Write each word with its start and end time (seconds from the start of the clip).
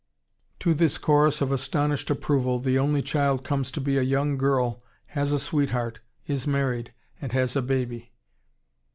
To 0.61 0.73
this 0.73 0.97
chorus 0.97 1.41
of 1.41 1.51
astonished 1.51 2.09
approval, 2.09 2.57
the 2.57 2.79
only 2.79 3.03
child 3.03 3.43
comes 3.43 3.69
to 3.73 3.79
be 3.79 3.97
a 3.99 4.01
young 4.01 4.35
girl, 4.35 4.81
has 5.09 5.31
a 5.31 5.37
sweetheart, 5.37 5.99
is 6.25 6.47
married, 6.47 6.91
and 7.21 7.31
has 7.33 7.55
a 7.55 7.61
baby! 7.61 8.11